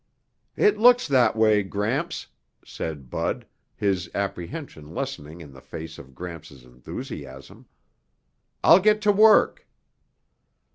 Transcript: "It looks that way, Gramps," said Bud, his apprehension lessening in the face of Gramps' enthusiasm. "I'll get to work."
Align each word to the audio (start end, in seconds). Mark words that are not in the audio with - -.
"It 0.55 0.79
looks 0.79 1.07
that 1.07 1.35
way, 1.35 1.61
Gramps," 1.61 2.25
said 2.65 3.11
Bud, 3.11 3.45
his 3.75 4.09
apprehension 4.15 4.95
lessening 4.95 5.41
in 5.41 5.53
the 5.53 5.61
face 5.61 5.99
of 5.99 6.15
Gramps' 6.15 6.63
enthusiasm. 6.63 7.67
"I'll 8.63 8.79
get 8.79 8.99
to 9.03 9.11
work." 9.11 9.67